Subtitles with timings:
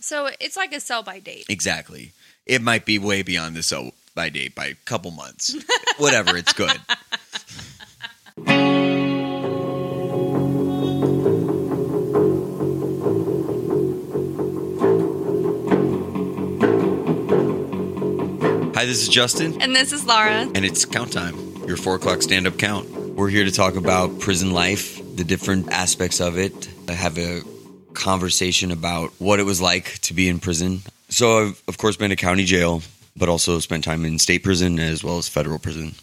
[0.00, 1.46] So it's like a sell by date.
[1.48, 2.12] Exactly.
[2.46, 5.54] It might be way beyond the so by date by a couple months.
[5.98, 6.78] Whatever, it's good.
[18.74, 20.48] Hi, this is Justin, And this is Laura.
[20.54, 21.34] and it's count time,
[21.66, 22.88] your four o'clock stand up count.
[22.90, 27.40] We're here to talk about prison life, the different aspects of it, I have a
[27.98, 30.80] conversation about what it was like to be in prison.
[31.10, 32.82] So, I've, of course, been to county jail,
[33.16, 35.94] but also spent time in state prison as well as federal prison.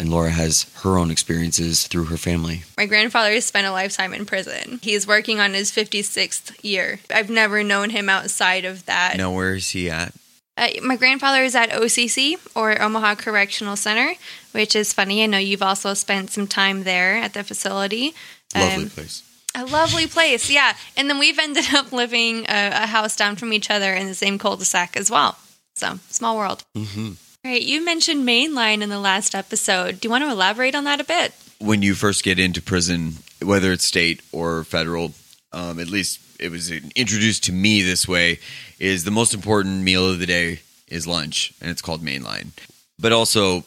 [0.00, 2.62] And Laura has her own experiences through her family.
[2.76, 4.78] My grandfather has spent a lifetime in prison.
[4.80, 7.00] He's working on his 56th year.
[7.12, 9.16] I've never known him outside of that.
[9.16, 10.14] Now, where is he at?
[10.56, 14.14] Uh, my grandfather is at OCC or Omaha Correctional Center,
[14.52, 15.22] which is funny.
[15.22, 18.14] I know you've also spent some time there at the facility.
[18.54, 19.22] Lovely Um, place.
[19.58, 20.76] A lovely place, yeah.
[20.96, 24.14] And then we've ended up living a, a house down from each other in the
[24.14, 25.36] same cul-de-sac as well.
[25.74, 26.64] So small world.
[26.76, 27.12] hmm
[27.44, 30.00] All right, you mentioned mainline in the last episode.
[30.00, 31.32] Do you want to elaborate on that a bit?
[31.60, 35.12] When you first get into prison, whether it's state or federal,
[35.52, 38.38] um, at least it was introduced to me this way,
[38.78, 42.50] is the most important meal of the day is lunch, and it's called mainline.
[42.98, 43.64] But also,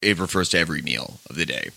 [0.00, 1.68] it refers to every meal of the day,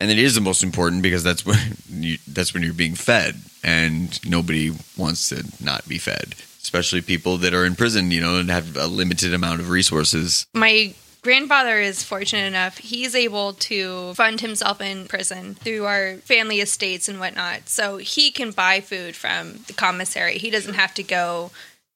[0.00, 1.58] and it is the most important because that's when
[1.90, 7.38] you, that's when you're being fed, and nobody wants to not be fed, especially people
[7.38, 10.46] that are in prison, you know, and have a limited amount of resources.
[10.54, 12.78] My grandfather is fortunate enough.
[12.78, 17.68] He's able to fund himself in prison through our family estates and whatnot.
[17.68, 20.38] So he can buy food from the commissary.
[20.38, 21.50] He doesn't have to go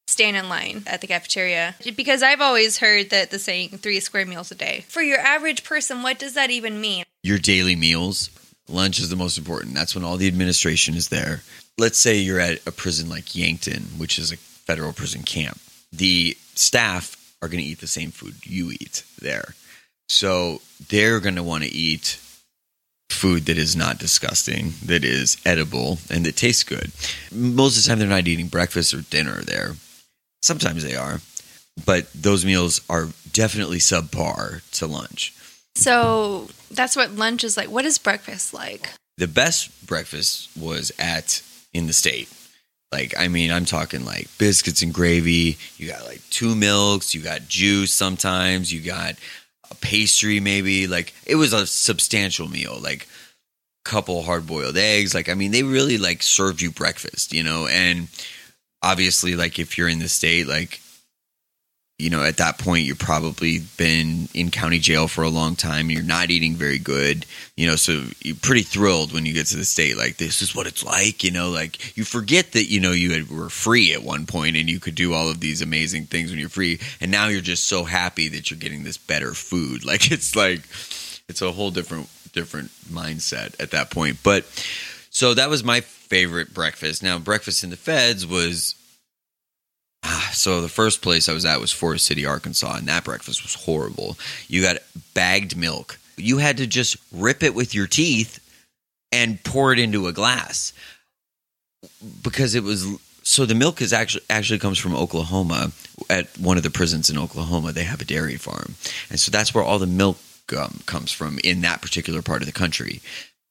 [0.08, 1.76] stand in line at the cafeteria.
[1.96, 4.84] Because i've always heard that the saying three square meals a day.
[4.88, 8.30] For your average person what does that even mean your daily meals.
[8.68, 9.74] Lunch is the most important.
[9.74, 11.42] That's when all the administration is there.
[11.78, 15.58] Let's say you're at a prison like Yankton, which is a federal prison camp.
[15.92, 19.54] The staff are going to eat the same food you eat there.
[20.08, 22.18] So they're going to want to eat
[23.08, 26.90] food that is not disgusting, that is edible, and that tastes good.
[27.32, 29.74] Most of the time, they're not eating breakfast or dinner there.
[30.42, 31.20] Sometimes they are,
[31.84, 35.34] but those meals are definitely subpar to lunch.
[35.74, 41.42] So that's what lunch is like what is breakfast like the best breakfast was at
[41.72, 42.28] in the state.
[42.90, 45.58] Like, I mean, I'm talking like biscuits and gravy.
[45.76, 47.14] You got like two milks.
[47.14, 48.72] You got juice sometimes.
[48.72, 49.14] You got
[49.70, 50.86] a pastry, maybe.
[50.86, 52.78] Like, it was a substantial meal.
[52.80, 53.06] Like,
[53.84, 55.14] a couple hard boiled eggs.
[55.14, 57.68] Like, I mean, they really like served you breakfast, you know?
[57.68, 58.08] And
[58.82, 60.80] obviously, like, if you're in the state, like,
[62.00, 65.90] you know, at that point, you've probably been in county jail for a long time.
[65.90, 69.56] You're not eating very good, you know, so you're pretty thrilled when you get to
[69.56, 69.96] the state.
[69.96, 73.12] Like, this is what it's like, you know, like you forget that, you know, you
[73.12, 76.30] had, were free at one point and you could do all of these amazing things
[76.30, 76.80] when you're free.
[77.00, 79.84] And now you're just so happy that you're getting this better food.
[79.90, 80.60] Like, it's like,
[81.28, 84.18] it's a whole different, different mindset at that point.
[84.22, 84.44] But
[85.10, 87.02] so that was my favorite breakfast.
[87.02, 88.76] Now, breakfast in the feds was
[90.32, 93.54] so the first place I was at was Forest City, Arkansas, and that breakfast was
[93.54, 94.16] horrible.
[94.48, 94.78] You got
[95.14, 95.98] bagged milk.
[96.16, 98.38] You had to just rip it with your teeth
[99.12, 100.72] and pour it into a glass
[102.22, 102.86] because it was
[103.22, 105.72] so the milk is actually actually comes from Oklahoma
[106.08, 108.74] at one of the prisons in Oklahoma they have a dairy farm
[109.08, 110.18] and so that's where all the milk
[110.56, 113.00] um, comes from in that particular part of the country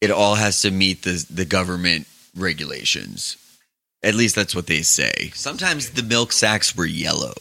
[0.02, 3.38] it all has to meet the the government regulations
[4.04, 5.32] at least that's what they say.
[5.34, 7.34] Sometimes the milk sacks were yellow,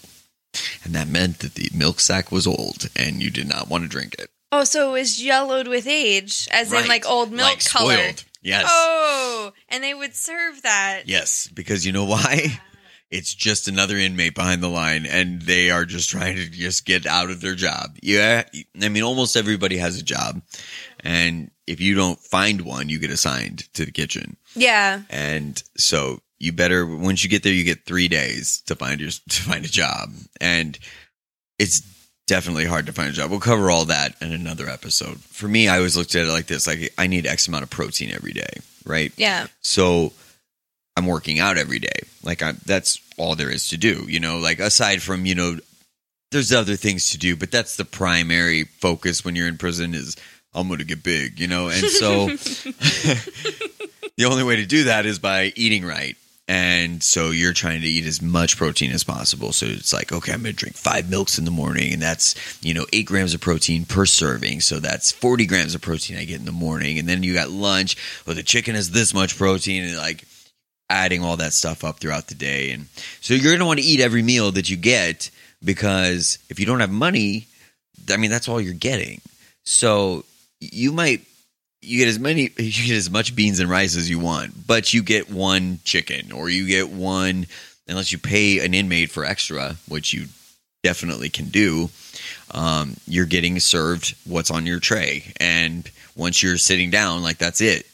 [0.84, 3.88] and that meant that the milk sack was old and you did not want to
[3.88, 4.30] drink it.
[4.50, 8.24] oh so it was yellowed with age as in like old milk Like color spoiled.
[8.40, 8.66] Yes.
[8.68, 11.02] Oh, and they would serve that.
[11.06, 12.60] Yes, because you know why?
[13.10, 17.06] It's just another inmate behind the line, and they are just trying to just get
[17.06, 17.96] out of their job.
[18.02, 18.42] Yeah,
[18.82, 20.42] I mean, almost everybody has a job,
[21.00, 24.36] and if you don't find one, you get assigned to the kitchen.
[24.54, 25.00] Yeah.
[25.08, 29.10] and so you better once you get there you get three days to find your
[29.28, 30.10] to find a job.
[30.40, 30.78] And
[31.58, 31.82] it's
[32.26, 33.30] definitely hard to find a job.
[33.30, 35.18] We'll cover all that in another episode.
[35.20, 37.70] For me i always looked at it like this like i need x amount of
[37.70, 38.50] protein every day
[38.84, 39.12] right?
[39.16, 39.46] Yeah.
[39.60, 40.12] so
[40.96, 42.00] i'm working out every day.
[42.22, 44.38] Like I, that's all there is to do you know?
[44.38, 45.56] Like aside from you know
[46.30, 50.14] there's other things to do but that's the primary focus when you're in prison is
[50.54, 51.68] i'm gonna get big you know?
[51.68, 52.26] And so
[54.16, 56.16] the only way to do that is by eating right.
[56.48, 59.52] And so you're trying to eat as much protein as possible.
[59.52, 62.34] So it's like, okay, I'm going to drink five milks in the morning, and that's,
[62.64, 64.62] you know, eight grams of protein per serving.
[64.62, 66.98] So that's 40 grams of protein I get in the morning.
[66.98, 67.96] And then you got lunch,
[68.26, 69.84] well, the chicken has this much protein.
[69.84, 70.24] And like,
[70.90, 72.70] adding all that stuff up throughout the day.
[72.70, 72.86] And
[73.20, 75.30] so you're going to want to eat every meal that you get
[75.62, 77.46] because if you don't have money,
[78.08, 79.20] I mean, that's all you're getting.
[79.64, 80.24] So
[80.60, 81.22] you might
[81.80, 84.92] you get as many you get as much beans and rice as you want, but
[84.92, 87.46] you get one chicken or you get one
[87.86, 90.26] unless you pay an inmate for extra, which you
[90.82, 91.88] definitely can do.
[92.50, 97.60] Um, you're getting served what's on your tray, and once you're sitting down, like that's
[97.60, 97.86] it.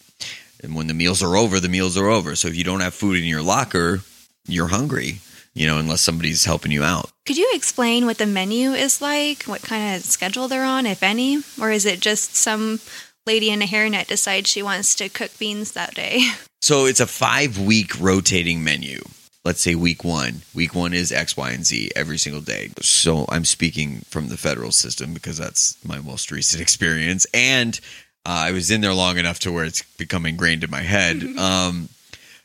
[0.62, 2.34] And when the meals are over, the meals are over.
[2.36, 4.00] So if you don't have food in your locker,
[4.46, 5.20] you're hungry.
[5.52, 7.10] You know, unless somebody's helping you out.
[7.26, 9.44] Could you explain what the menu is like?
[9.44, 11.42] What kind of schedule they're on, if any?
[11.60, 12.80] Or is it just some
[13.26, 16.20] lady in a hairnet decides she wants to cook beans that day?
[16.64, 19.02] So it's a five week rotating menu.
[19.44, 20.40] Let's say week one.
[20.54, 22.70] Week one is X, Y, and Z every single day.
[22.80, 27.26] So I'm speaking from the federal system because that's my most recent experience.
[27.34, 27.78] And
[28.24, 31.22] uh, I was in there long enough to where it's become ingrained in my head.
[31.36, 31.90] um,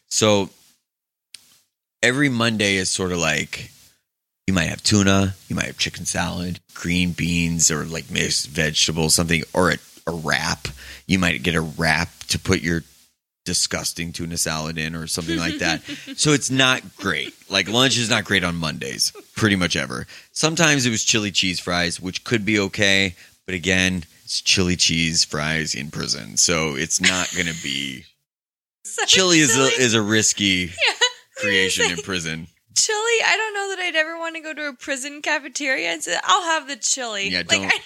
[0.09, 0.49] so
[2.03, 3.71] every Monday is sort of like
[4.47, 9.13] you might have tuna, you might have chicken salad, green beans, or like mixed vegetables,
[9.13, 9.77] something, or a,
[10.09, 10.67] a wrap.
[11.07, 12.83] You might get a wrap to put your
[13.45, 15.81] disgusting tuna salad in or something like that.
[16.17, 17.33] so it's not great.
[17.49, 20.05] Like lunch is not great on Mondays, pretty much ever.
[20.31, 23.15] Sometimes it was chili cheese fries, which could be okay,
[23.45, 28.03] but again, it's chili cheese fries in prison, so it's not going to be.
[28.83, 30.93] So Chili is a, is a risky Yeah.
[31.37, 32.47] creation in prison.
[32.75, 32.97] chili.
[33.23, 36.17] I don't know that I'd ever want to go to a prison cafeteria and say,
[36.23, 37.79] "I'll have the chili." Yeah, like don't- I,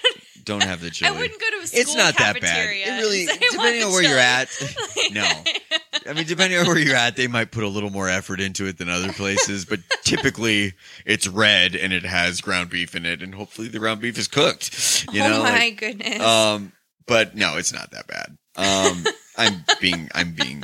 [0.44, 1.10] don't, have the chili.
[1.10, 2.70] I wouldn't go to a school it's not that bad.
[2.70, 4.50] It really, and say, "I want depending on where you're at,
[5.12, 5.22] no.
[6.10, 8.66] I mean, depending on where you're at, they might put a little more effort into
[8.66, 10.74] it than other places, but typically
[11.06, 14.28] it's red and it has ground beef in it, and hopefully the ground beef is
[14.28, 15.06] cooked.
[15.12, 16.22] You oh know, my like, goodness!
[16.22, 16.72] um,
[17.06, 18.38] but no, it's not that bad.
[18.56, 19.06] Um,
[19.38, 20.64] I'm being, I'm being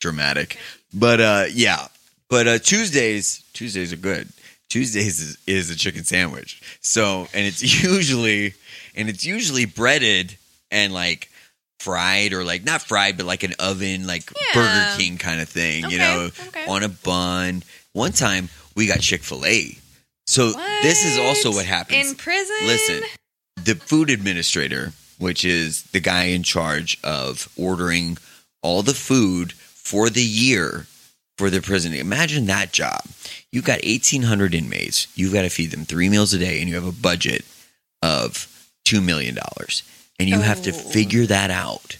[0.00, 0.58] dramatic,
[0.92, 1.86] but uh, yeah.
[2.28, 4.26] But uh, Tuesdays, Tuesdays are good.
[4.72, 6.62] Tuesdays is, is a chicken sandwich.
[6.80, 8.54] So, and it's usually,
[8.96, 10.34] and it's usually breaded
[10.70, 11.28] and like
[11.78, 14.54] fried or like not fried, but like an oven, like Yeah.
[14.54, 16.64] Burger King kind of thing, you know, okay.
[16.66, 17.62] on a bun.
[17.92, 19.76] One time we got Chick fil A.
[20.26, 20.52] So
[20.82, 22.10] this is also what happens.
[22.10, 22.56] in prison.
[22.62, 23.02] Listen,
[23.62, 28.16] the food administrator, which is the guy in charge of ordering
[28.62, 30.86] all the food for the year
[31.36, 31.92] for the prison.
[31.92, 33.02] Imagine that job.
[33.52, 35.06] You've got 1,800 inmates.
[35.16, 37.44] You've got to feed them three meals a day, and you have a budget
[38.02, 38.48] of
[38.86, 39.36] $2 million.
[40.18, 40.74] And you have to Oh.
[40.74, 41.96] figure that out.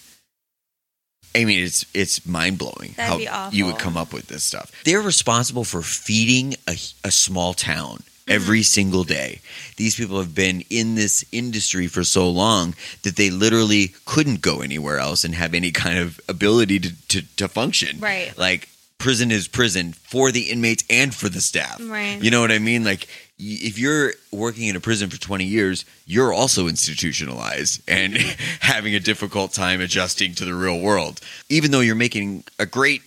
[1.34, 4.70] I mean, it's it's mind blowing how you would come up with this stuff.
[4.84, 8.32] They're responsible for feeding a, a small town Mm-hmm.
[8.34, 9.40] every single day.
[9.78, 14.60] These people have been in this industry for so long that they literally couldn't go
[14.60, 17.98] anywhere else and have any kind of ability to, to, to function.
[17.98, 18.32] Right.
[18.38, 18.69] Like
[19.02, 21.81] prison is prison for the inmates and for the staff.
[21.82, 22.22] Right.
[22.22, 22.84] You know what I mean?
[22.84, 28.16] Like if you're working in a prison for 20 years, you're also institutionalized and
[28.60, 31.20] having a difficult time adjusting to the real world.
[31.49, 33.02] Even though you're making a great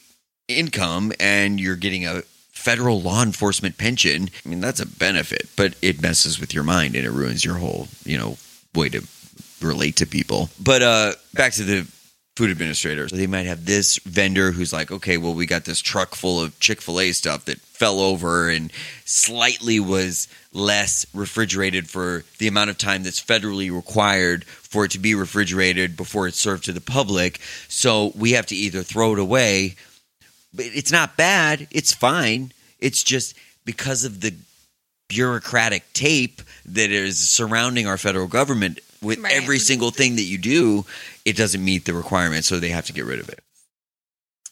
[0.50, 5.76] income and you're getting a federal law enforcement pension, I mean that's a benefit, but
[5.82, 8.38] it messes with your mind and it ruins your whole, you know,
[8.74, 9.02] way to
[9.62, 10.50] relate to people.
[10.62, 11.88] But uh back to the
[12.36, 13.08] food administrator.
[13.08, 16.42] So they might have this vendor who's like, okay, well, we got this truck full
[16.42, 18.72] of Chick fil A stuff that fell over and
[19.06, 25.00] slightly was less refrigerated for the amount of time that's federally required for it to
[25.00, 27.40] be refrigerated before it's served to the public.
[27.70, 29.76] So we have to either throw it away.
[30.54, 32.52] But it's not bad, it's fine.
[32.80, 34.34] It's just because of the
[35.08, 39.34] bureaucratic tape that is surrounding our federal government with Right.
[39.34, 40.86] every single thing that you do,
[41.24, 43.40] it doesn't meet the requirements, so they have to get rid of it.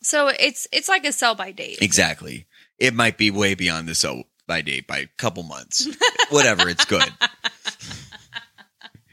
[0.02, 1.80] So it's it's like a sell by date.
[1.82, 2.46] Exactly.
[2.78, 5.88] It might be way beyond the sell by date by a couple months.
[6.30, 7.04] Whatever, it's good.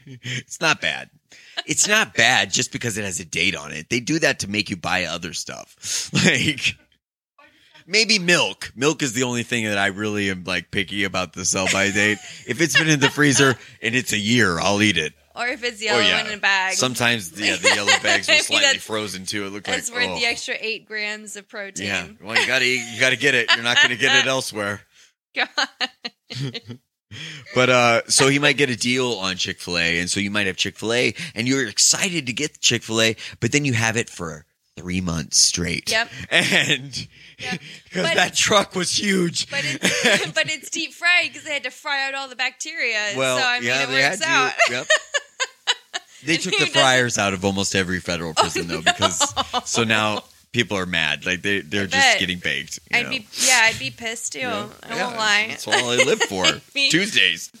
[0.05, 1.09] it's not bad.
[1.65, 3.89] It's not bad just because it has a date on it.
[3.89, 6.09] They do that to make you buy other stuff.
[6.25, 6.75] Like
[7.87, 8.71] maybe milk.
[8.75, 11.91] Milk is the only thing that I really am like picky about the sell by
[11.91, 12.17] date.
[12.47, 15.13] If it's been in the freezer and it's a year, I'll eat it.
[15.35, 16.73] Or if it's yellow in a bag.
[16.73, 19.45] Sometimes yeah, the yellow bags were slightly frozen too.
[19.45, 20.15] It looked like worth oh.
[20.15, 21.87] the extra eight grams of protein.
[21.87, 22.07] Yeah.
[22.21, 23.49] Well, you gotta eat, you gotta get it.
[23.53, 24.81] You're not gonna get it elsewhere.
[25.35, 25.47] God.
[27.53, 30.55] But uh so he might get a deal on Chick-fil-A and so you might have
[30.55, 34.45] Chick-fil-A and you're excited to get Chick-fil-A, but then you have it for
[34.77, 35.91] 3 months straight.
[35.91, 36.09] Yep.
[36.29, 37.07] And
[37.41, 37.61] Yep.
[37.93, 39.49] But- that truck was huge.
[39.49, 43.13] But it's but it's deep fried because they had to fry out all the bacteria.
[43.17, 44.73] well, so I mean, yeah, it they had works to.
[44.73, 44.87] Yep.
[46.23, 49.33] They took the doesn't- out of almost every federal oh, prison though because
[49.69, 51.25] so now people are mad.
[51.25, 52.79] Like they they're just getting baked.
[52.91, 53.09] you I'd know?
[53.11, 54.39] be yeah, I'd be pissed too.
[54.41, 55.45] I Yeah, won't lie.
[55.49, 56.45] That's all I live for.
[56.73, 57.51] Tuesdays.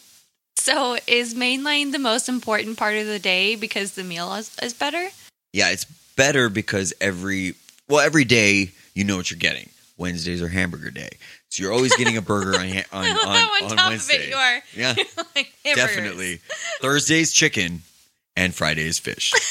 [0.57, 4.73] So is mainline the most important part of the day because the meal is, is
[4.73, 5.07] better?
[5.53, 7.55] Yeah, it's better because every
[7.89, 9.69] well every day you know what you're getting.
[9.97, 11.09] Wednesdays are hamburger day,
[11.49, 14.15] so you're always getting a burger on on, on, on on top Wednesday.
[14.15, 14.61] of it you are.
[14.75, 14.95] Yeah,
[15.35, 16.41] like definitely.
[16.81, 17.83] Thursday's chicken,
[18.35, 19.33] and Friday's fish.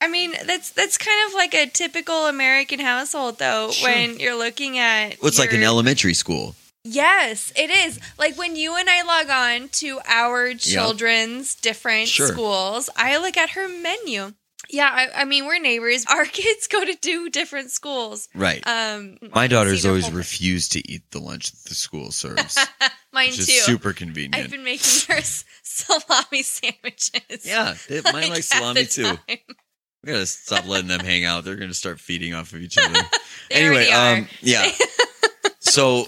[0.00, 3.72] I mean, that's that's kind of like a typical American household, though.
[3.72, 3.88] Sure.
[3.90, 6.54] When you're looking at, Well, it's like an elementary school.
[6.84, 7.98] Yes, it is.
[8.16, 12.28] Like when you and I log on to our children's different Sure.
[12.28, 14.32] schools, I look at her menu.
[14.70, 16.04] Yeah, I, I mean we're neighbors.
[16.10, 18.28] Our kids go to two different schools.
[18.34, 18.62] Right.
[18.66, 22.58] Um, My daughter's always refused to eat the lunch that the school serves,
[23.12, 23.42] Mine too.
[23.42, 24.36] super convenient.
[24.36, 24.84] I've been making
[25.14, 25.22] her
[25.62, 27.46] salami sandwiches.
[27.46, 29.18] Yeah, they, mine like, like half salami too.
[29.28, 31.44] We gotta stop letting them hang out.
[31.44, 33.00] They're gonna start feeding off of each other.
[33.50, 34.70] Anyway, um, yeah.
[35.60, 36.06] so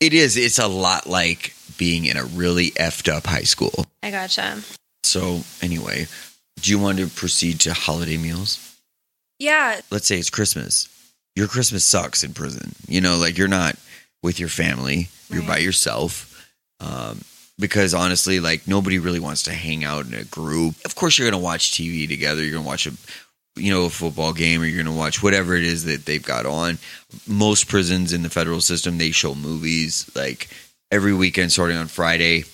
[0.00, 0.36] it is.
[0.36, 3.86] It's a lot like being in a really effed up high school.
[4.02, 4.58] I gotcha.
[5.02, 6.06] So anyway,
[6.60, 8.64] do you want to proceed to holiday meals?
[9.38, 10.88] Yeah, Let's say it's Christmas.
[11.36, 12.74] Your Christmas sucks in prison.
[12.88, 13.76] You know, like you're not
[14.22, 15.08] with your family.
[15.30, 16.24] You're by yourself.
[16.80, 17.20] Um,
[17.58, 20.74] because honestly, like nobody really wants to hang out in a group.
[20.84, 22.42] Of course, you're gonna watch TV together.
[22.42, 22.92] You're gonna watch a,
[23.56, 26.46] you know, a football game, or you're gonna watch whatever it is that they've got
[26.46, 26.78] on.
[27.26, 30.48] Most prisons in the federal system they show movies like
[30.90, 32.44] every weekend, starting on Friday.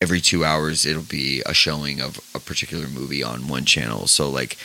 [0.00, 4.06] Every two hours, it'll be a showing of a particular movie on one channel.
[4.06, 4.58] So, like,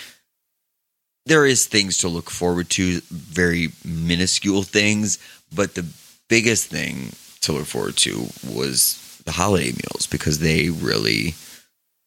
[1.26, 5.20] there is things to look forward to, very minuscule things,
[5.54, 5.86] but the
[6.28, 11.36] biggest thing to look forward to was the holiday meals because they really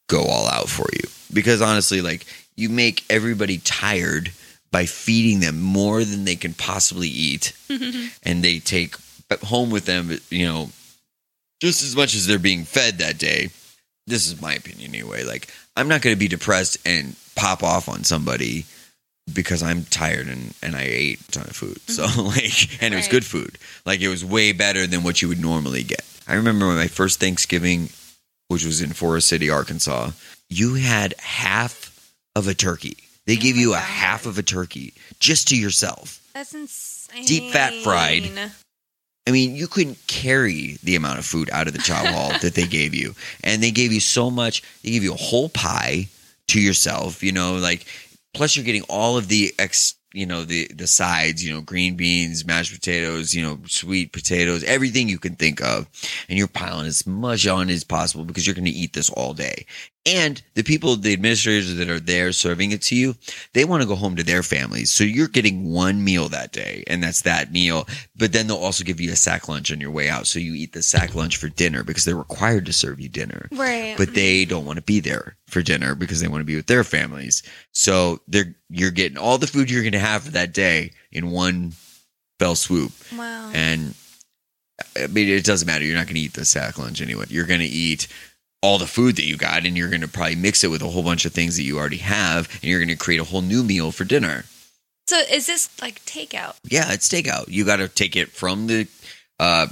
[0.08, 1.08] go all out for you.
[1.32, 2.26] Because honestly, like
[2.56, 4.32] you make everybody tired
[4.70, 7.52] by feeding them more than they can possibly eat,
[8.22, 8.96] and they take
[9.42, 10.70] home with them, you know,
[11.64, 13.48] just as much as they're being fed that day.
[14.06, 15.24] This is my opinion anyway.
[15.24, 18.66] Like I'm not going to be depressed and pop off on somebody
[19.32, 21.80] because I'm tired and, and I ate a ton of food.
[21.88, 22.20] So mm-hmm.
[22.26, 23.56] like, and it was good food.
[23.86, 26.04] Like it was way better than what you would normally get.
[26.28, 27.88] I remember my first Thanksgiving,
[28.48, 30.10] which was in Forest City, Arkansas.
[30.50, 32.98] You had half of a turkey.
[33.26, 33.84] They oh gave my you a God.
[33.84, 36.20] half of a turkey just to yourself.
[36.34, 37.24] that's insane.
[37.24, 38.30] Deep fat fried.
[39.26, 42.54] I mean, you couldn't carry the amount of food out of the chow hall that
[42.54, 43.14] they gave you.
[43.42, 44.62] And they gave you so much.
[44.82, 46.08] They gave you a whole pie
[46.48, 47.86] to yourself, you know, like
[48.34, 51.96] plus you're getting all of the ex, you know, the the sides, you know, green
[51.96, 55.88] beans, mashed potatoes, you know, sweet potatoes, everything you can think of.
[56.28, 59.32] And you're piling as much on as possible because you're going to eat this all
[59.32, 59.64] day.
[60.06, 63.14] And the people, the administrators that are there serving it to you,
[63.54, 64.92] they want to go home to their families.
[64.92, 67.88] So you're getting one meal that day, and that's that meal.
[68.14, 70.26] But then they'll also give you a sack lunch on your way out.
[70.26, 73.48] So you eat the sack lunch for dinner because they're required to serve you dinner.
[73.50, 73.94] Right.
[73.96, 76.66] But they don't want to be there for dinner because they want to be with
[76.66, 77.42] their families.
[77.72, 81.30] So they're you're getting all the food you're going to have for that day in
[81.30, 81.72] one
[82.38, 82.92] fell swoop.
[83.16, 83.50] wow.
[83.54, 83.94] And
[84.98, 85.84] I mean, it doesn't matter.
[85.84, 87.24] You're not going to eat the sack lunch anyway.
[87.28, 88.08] You're going to eat
[88.64, 90.88] all the food that you got, and you're going to probably mix it with a
[90.88, 93.42] whole bunch of things that you already have, and you're going to create a whole
[93.42, 94.46] new meal for dinner.
[95.06, 96.56] So is this like takeout?
[96.64, 97.48] Yeah, it's takeout.
[97.48, 98.88] You got to take it from the
[99.38, 99.66] uh,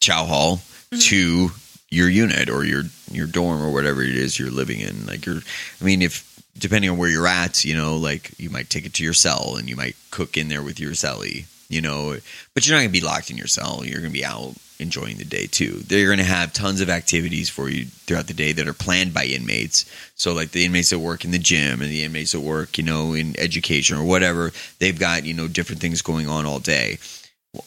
[0.00, 0.60] chow hall
[0.96, 1.50] to
[1.90, 5.06] your unit or your your dorm or whatever it is you're living in.
[5.06, 5.40] Like you're,
[5.80, 8.94] I mean, if depending on where you're at, you know, like you might take it
[8.94, 12.16] to your cell and you might cook in there with your cellie, you know,
[12.54, 13.82] but you're not going to be locked in your cell.
[13.84, 15.80] You're going to be out enjoying the day too.
[15.86, 19.14] They're going to have tons of activities for you throughout the day that are planned
[19.14, 19.86] by inmates.
[20.14, 22.84] So like the inmates that work in the gym and the inmates that work, you
[22.84, 26.98] know, in education or whatever, they've got, you know, different things going on all day.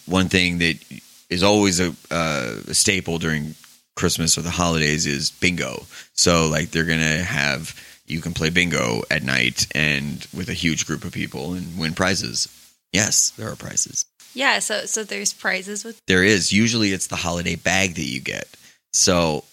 [0.05, 0.77] One thing that
[1.29, 3.55] is always a, uh, a staple during
[3.95, 5.85] Christmas or the holidays is bingo.
[6.13, 7.75] So like they're going to have
[8.09, 11.93] you can play bingo at night and with a huge group of people and win
[11.93, 12.47] prizes.
[12.91, 14.05] Yes, there are prizes.
[14.33, 14.59] Yeah.
[14.59, 16.51] So so there's prizes with There is.
[16.51, 18.48] Usually it's the holiday bag that you get.
[18.93, 19.43] So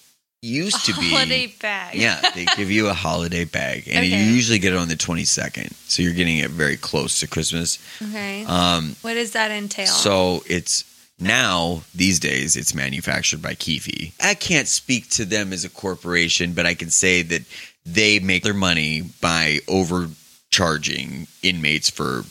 [0.43, 1.97] used to be holiday bag.
[1.97, 5.73] Yeah, they give you a holiday bag and you usually get it on the 22nd.
[5.89, 7.79] So you're getting it very close to Christmas.
[8.03, 8.45] Okay.
[8.47, 9.87] Um what does that entail?
[9.87, 10.85] so it's
[11.19, 14.15] now these days it's manufactured by Keefe.
[14.21, 17.43] I can't speak to them as a corporation, but I can say that
[17.85, 22.25] they make their money by overcharging inmates for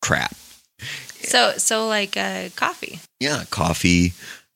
[0.00, 0.36] crap.
[1.22, 3.00] So so like uh, coffee.
[3.20, 4.12] Yeah, coffee.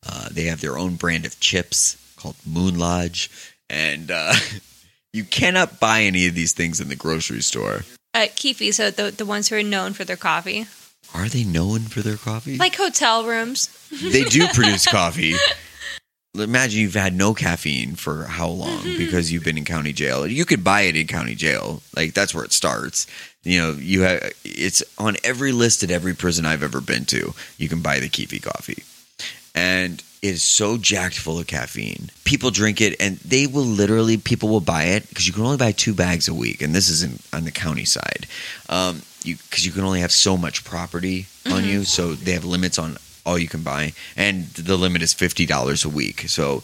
[0.06, 3.30] Uh, they have their own brand of chips called Moon Lodge,
[3.70, 4.34] and uh,
[5.12, 7.82] you cannot buy any of these things in the grocery store.
[8.14, 10.66] Uh, Keefe, so the the ones who are known for their coffee,
[11.14, 12.56] Are they known for their coffee?
[12.56, 13.68] like hotel rooms.
[14.02, 15.34] they do produce coffee.
[16.34, 20.26] Imagine you've had no caffeine for how long because you've been in county jail.
[20.26, 21.82] You could buy it in county jail.
[21.94, 23.06] Like that's where it starts.
[23.42, 27.34] You know, you have it's on every list at every prison I've ever been to.
[27.58, 28.84] You can buy the Keefe coffee.
[29.54, 32.10] And it is so jacked full of caffeine.
[32.24, 35.56] People drink it and they will literally people will buy it because you can only
[35.56, 38.26] buy two bags a week and this is in, on the county side.
[38.68, 42.44] Um you because you can only have so much property on you, so they have
[42.44, 46.28] limits on all you can buy, and the limit is fifty dollars a week.
[46.28, 46.62] So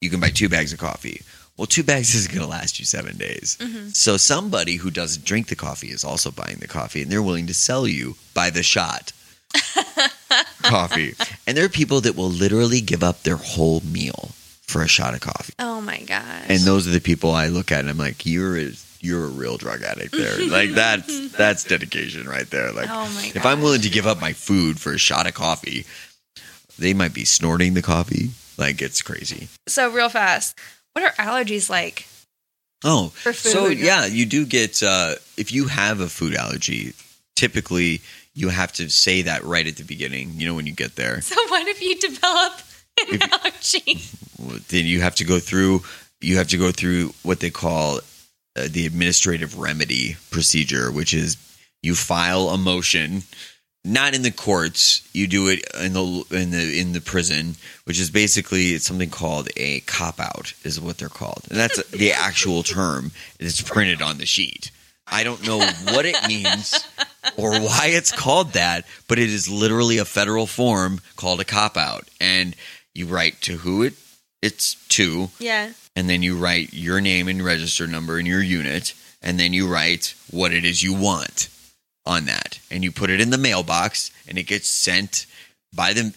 [0.00, 1.22] you can buy two bags of coffee.
[1.60, 3.58] Well, two bags isn't going to last you seven days.
[3.60, 3.90] Mm-hmm.
[3.90, 7.48] So somebody who doesn't drink the coffee is also buying the coffee, and they're willing
[7.48, 9.12] to sell you by the shot
[10.62, 11.14] coffee.
[11.46, 14.30] And there are people that will literally give up their whole meal
[14.62, 15.52] for a shot of coffee.
[15.58, 16.46] Oh my gosh!
[16.48, 19.28] And those are the people I look at and I'm like, you're a, you're a
[19.28, 20.38] real drug addict there.
[20.48, 22.72] like that's that's dedication right there.
[22.72, 25.34] Like oh my if I'm willing to give up my food for a shot of
[25.34, 25.84] coffee,
[26.78, 28.30] they might be snorting the coffee.
[28.56, 29.48] Like it's crazy.
[29.66, 30.56] so real fast,
[30.92, 32.06] what are allergies like
[32.84, 33.52] Oh, for food?
[33.52, 36.94] so yeah, you do get uh, if you have a food allergy.
[37.36, 38.00] Typically,
[38.34, 40.32] you have to say that right at the beginning.
[40.34, 42.52] You know when you get there, So what if you develop
[43.10, 44.60] an If- allergy?
[44.68, 45.82] then you have to go through.
[46.20, 47.98] You have to go through what they call
[48.56, 51.36] uh, the administrative remedy procedure, which is
[51.82, 53.22] you file a motion.
[53.84, 55.08] Not in the courts.
[55.14, 59.08] You do it in the in the in the prison, which is basically it's something
[59.08, 63.10] called a cop out, is what they're called, and that's the actual term.
[63.38, 64.70] It's printed on the sheet.
[65.06, 66.74] I don't know what it means
[67.36, 71.76] or why it's called that, but it is literally a federal form called a cop
[71.78, 72.54] out, and
[72.94, 73.94] you write to who it
[74.42, 75.72] it's to, Yeah.
[75.96, 79.68] and then you write your name and register number and your unit, and then you
[79.68, 81.48] write what it is you want
[82.06, 85.26] on that, and you put it in the mailbox, and it gets sent
[85.74, 86.14] by the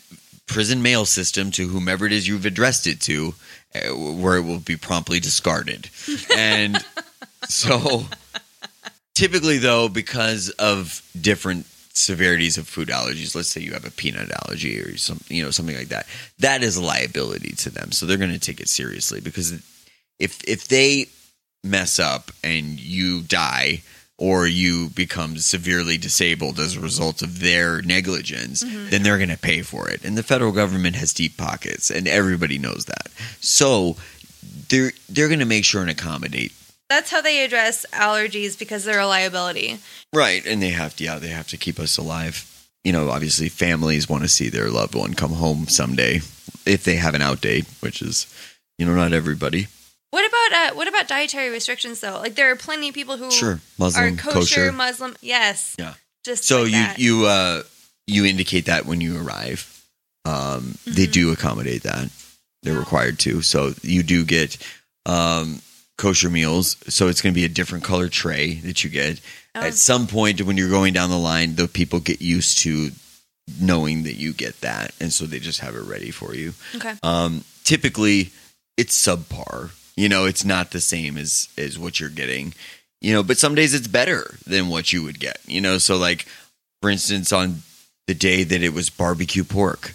[0.48, 3.34] prison mail system to whomever it is you've addressed it to,
[3.76, 5.90] uh, where it will be promptly discarded.
[6.36, 6.84] And
[7.48, 8.06] so,
[9.14, 14.32] typically, though, because of different severities of food allergies, let's say you have a peanut
[14.44, 16.08] allergy or some, you know, something like that,
[16.40, 17.92] that is a liability to them.
[17.92, 19.52] So they're going to take it seriously because
[20.20, 21.08] if if they
[21.64, 23.84] mess up and you die
[24.18, 28.90] or you become severely disabled as a result of their negligence, mm-hmm.
[28.90, 30.04] then they're going to pay for it.
[30.06, 33.08] And the federal government has deep pockets, and everybody knows that.
[33.40, 33.98] So
[34.70, 36.54] they're they're going to make sure and accommodate.
[36.90, 39.80] That's how they address allergies because they're a liability.
[40.14, 42.50] Right, and they have to yeah, they have to keep us alive.
[42.84, 46.18] You know, obviously families want to see their loved one come home someday
[46.66, 48.28] if they have an out date, which is
[48.78, 49.68] you know not everybody.
[50.14, 52.20] What about uh, what about dietary restrictions though?
[52.20, 54.72] Like there are plenty of people who Sure, are kosher, kosher.
[54.72, 55.16] Muslim.
[55.22, 55.76] Yes.
[55.80, 55.96] Yeah.
[56.24, 57.00] Just So like you that.
[57.00, 57.64] you uh
[58.06, 59.62] you indicate that when you arrive.
[60.26, 61.12] Um they Mhm.
[61.12, 62.10] do accommodate that.
[62.62, 63.42] They're required to.
[63.42, 64.58] So you do get
[65.08, 65.62] um
[65.98, 66.78] kosher meals.
[66.90, 69.20] So it's going to be a different color tray that you get.
[69.56, 69.62] Oh.
[69.62, 72.92] At some point when you're going down the line, the people get used to
[73.60, 76.54] knowing that you get that and so they just have it ready for you.
[76.76, 76.94] okay.
[77.02, 78.32] Um typically
[78.78, 79.72] it's subpar.
[79.96, 82.54] You know, it's not the same as as what you're getting.
[83.02, 85.40] You know, but some days it's better than what you would get.
[85.46, 86.26] You know, so like
[86.82, 87.62] for instance on
[88.08, 89.94] the day that it was barbecue pork,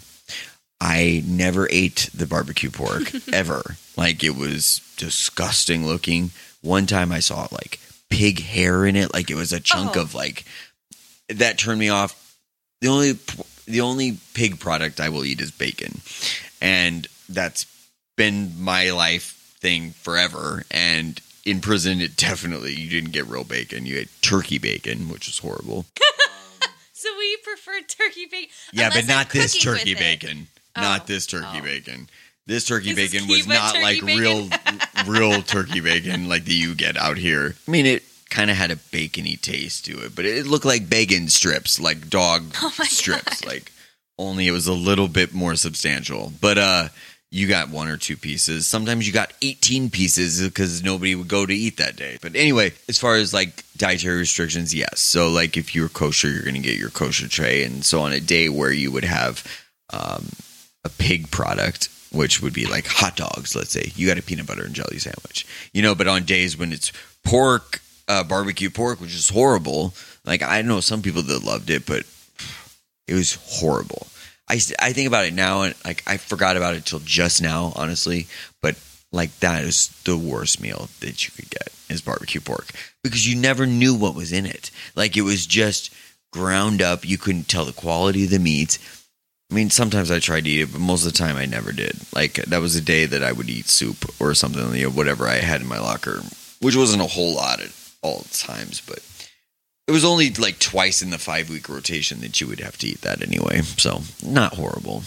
[0.81, 3.77] I never ate the barbecue pork ever.
[3.97, 6.31] Like it was disgusting looking.
[6.63, 7.81] One time I saw like
[8.11, 10.03] pig hair in it, like it was a chunk Oh.
[10.03, 10.45] of like
[11.29, 12.37] that turned me off.
[12.81, 13.13] The only
[13.67, 16.01] the only pig product I will eat is bacon.
[16.61, 17.67] And that's
[18.17, 23.87] been my life thing forever and in prison it definitely you didn't get real bacon.
[23.87, 25.87] You ate turkey bacon, which is horrible.
[26.93, 28.49] So we prefer turkey bacon.
[28.73, 30.49] Yeah, but not this turkey bacon.
[30.75, 30.81] Oh.
[30.81, 31.63] Not this turkey Oh.
[31.63, 32.09] bacon.
[32.47, 34.19] This turkey This bacon was not like bacon?
[34.21, 34.49] real
[35.07, 37.55] real turkey bacon like that you get out here.
[37.69, 40.91] I mean it kind of had a bacony taste to it, but it looked like
[40.91, 43.71] bacon strips, like dog Oh strips, like
[44.19, 46.33] only it was a little bit more substantial.
[46.41, 46.89] But uh
[47.31, 48.67] you got one or two pieces.
[48.67, 52.19] Sometimes you got 18 pieces because nobody would go to eat that day.
[52.23, 55.01] But anyway, as far as like dietary restrictions, yes.
[55.01, 57.65] So like if you're kosher, you're going to get your kosher tray.
[57.65, 59.45] And so on a day where you would have
[59.91, 60.31] um,
[60.85, 64.47] a pig product, which would be like hot dogs, let's say, you got a peanut
[64.47, 65.47] butter and jelly sandwich.
[65.75, 66.93] You know, but on days when it's
[67.25, 69.93] pork, uh, barbecue pork, which is horrible,
[70.25, 72.05] like I know some people that loved it, but
[73.07, 74.07] it was horrible.
[74.49, 77.73] I, I think about it now and like I forgot about it till just now,
[77.77, 78.27] honestly.
[78.63, 78.77] But
[79.13, 82.71] like that is the worst meal that you could get is barbecue pork
[83.03, 84.71] because you never knew what was in it.
[84.95, 85.93] Like it was just
[86.33, 87.07] ground up.
[87.09, 88.79] You couldn't tell the quality of the meat.
[89.51, 91.73] I mean, sometimes I tried to eat it, but most of the time I never
[91.73, 91.97] did.
[92.15, 95.27] Like that was a day that I would eat soup or something, you know, whatever
[95.27, 96.23] I had in my locker,
[96.61, 99.01] which wasn't a whole lot at all times, but
[99.89, 102.87] it was only like twice in the five week rotation that you would have to
[102.87, 103.63] eat that anyway.
[103.63, 105.03] So not horrible.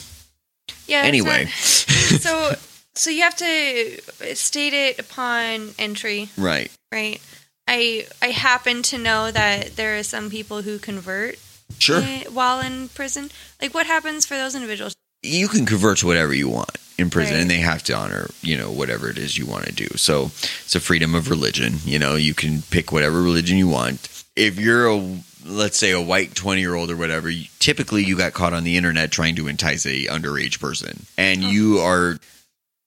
[0.88, 1.04] Yeah.
[1.04, 1.52] Anyway, not-
[2.20, 2.56] so
[2.96, 4.02] so you have to
[4.36, 6.72] state it upon entry, right.
[6.92, 7.22] right?
[7.68, 11.38] I I happen to know that there are some people who convert
[11.80, 12.02] Sure.
[12.32, 13.32] while in prison.
[13.62, 14.94] Like, what happens for those individuals?
[15.24, 17.42] you can convert to whatever you want in prison Right.
[17.42, 20.26] and they have to honor you know whatever it is you want to do so
[20.66, 24.60] it's a freedom of religion you know you can pick whatever religion you want if
[24.60, 28.34] you're a let's say a white 20 year old or whatever you- typically you got
[28.34, 31.50] caught on the internet trying to entice a underage person and oh.
[31.50, 32.18] you are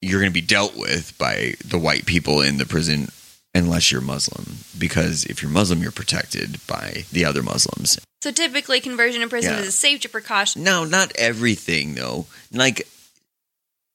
[0.00, 3.08] you're going to be dealt with by the white people in the prison
[3.54, 8.80] unless you're muslim because if you're muslim you're protected by the other muslims So typically,
[8.80, 9.60] conversion in prison Yeah.
[9.60, 10.62] is a safety precaution.
[10.64, 12.26] no, not everything though.
[12.52, 12.86] Like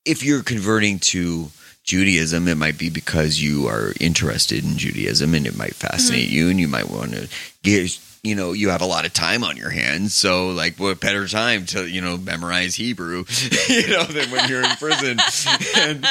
[0.05, 1.49] if you're converting to
[1.89, 6.35] Judaism, it might be because you are interested in Judaism and it might fascinate mm-hmm.
[6.35, 7.27] you and you might want to
[7.63, 10.99] get you know, you have a lot of time on your hands, so like what
[10.99, 13.23] better time to, you know, memorize Hebrew,
[13.69, 15.17] you know, than when you're in prison.
[15.77, 16.05] and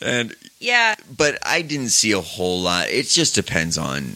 [0.00, 2.88] and Yeah, but I didn't see a whole lot.
[2.88, 4.14] It just depends on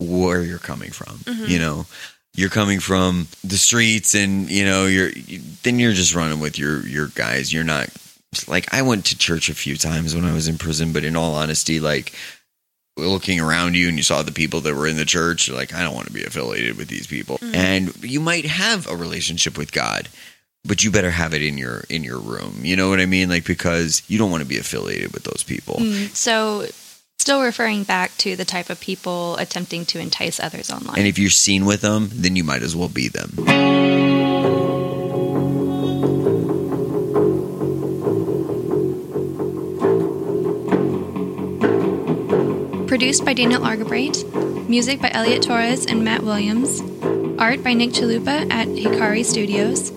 [0.00, 1.18] where you're coming from.
[1.18, 1.44] Mm-hmm.
[1.44, 1.86] You know,
[2.34, 6.58] you're coming from the streets, and you know, you're you, then you're just running with
[6.58, 7.52] your your guys.
[7.52, 7.88] You're not
[8.46, 11.16] like I went to church a few times when I was in prison, but in
[11.16, 12.12] all honesty, like
[12.96, 15.72] looking around you and you saw the people that were in the church, you're like,
[15.72, 17.38] I don't want to be affiliated with these people.
[17.38, 17.54] Mm.
[17.54, 20.08] And you might have a relationship with God,
[20.64, 22.60] but you better have it in your in your room.
[22.62, 23.28] You know what I mean?
[23.28, 25.76] Like because you don't want to be affiliated with those people.
[25.76, 26.14] Mm.
[26.14, 26.66] So,
[27.18, 30.98] still referring back to the type of people attempting to entice others online.
[30.98, 34.17] And if you're seen with them, then you might as well be them.
[42.98, 44.24] Produced by Daniel Argabright.
[44.68, 46.80] Music by Elliot Torres and Matt Williams.
[47.38, 49.90] Art by Nick Chalupa at Hikari Studios.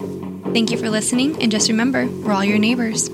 [0.54, 3.10] Thank you for listening, and just remember, we're all your neighbors.